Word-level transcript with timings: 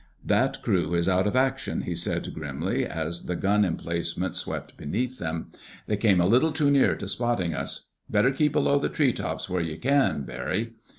"That 0.25 0.63
crew 0.63 0.95
is 0.95 1.07
out 1.07 1.27
of 1.27 1.35
action," 1.35 1.81
he 1.83 1.93
said 1.93 2.33
grimly 2.33 2.87
as 2.87 3.27
the 3.27 3.35
gun 3.35 3.63
emplacement 3.63 4.35
swept 4.35 4.75
beneath 4.75 5.19
him. 5.19 5.51
"They 5.85 5.95
came 5.95 6.19
a 6.19 6.25
little 6.25 6.51
too 6.53 6.71
near 6.71 6.95
to 6.95 7.07
spotting 7.07 7.53
us. 7.53 7.89
Better 8.09 8.31
keep 8.31 8.53
below 8.53 8.79
the 8.79 8.89
treetops 8.89 9.47
where 9.47 9.61
you 9.61 9.77
can, 9.77 10.23
Barry." 10.23 10.73